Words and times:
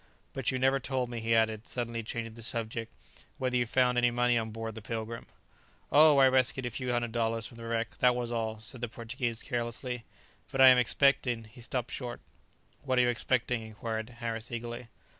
But 0.33 0.49
you 0.49 0.57
never 0.57 0.79
told 0.79 1.11
me," 1.11 1.19
he 1.19 1.35
added, 1.35 1.67
suddenly 1.67 2.01
changing 2.01 2.33
the 2.33 2.41
subject, 2.41 2.91
"whether 3.37 3.55
you 3.55 3.67
found 3.67 3.99
any 3.99 4.09
money 4.09 4.35
on 4.35 4.49
board 4.49 4.73
the 4.73 4.81
'Pilgrim'!" 4.81 5.27
"Oh, 5.91 6.17
I 6.17 6.27
rescued 6.27 6.65
a 6.65 6.71
few 6.71 6.91
hundred 6.91 7.11
dollars 7.11 7.45
from 7.45 7.57
the 7.57 7.65
wreck, 7.65 7.99
that 7.99 8.15
was 8.15 8.31
all," 8.31 8.59
said 8.61 8.81
the 8.81 8.89
Portuguese 8.89 9.43
carelessly; 9.43 10.03
"but 10.51 10.59
I 10.59 10.69
am 10.69 10.79
expecting...." 10.79 11.43
he 11.43 11.61
stopped 11.61 11.91
short. 11.91 12.19
"What 12.81 12.97
are 12.97 13.03
you 13.03 13.09
expecting?" 13.09 13.61
inquired 13.61 14.09
Harris 14.09 14.51
eagerly. 14.51 14.87